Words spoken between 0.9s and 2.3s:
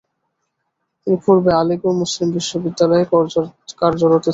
তিনি পূর্বে আলীগড় মুসলিম